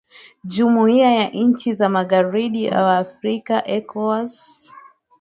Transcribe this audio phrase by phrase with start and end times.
[0.43, 4.35] jumuiya ya nchi za magharibi wa afrika ecowas